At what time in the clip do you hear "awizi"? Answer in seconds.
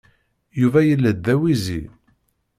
1.33-1.81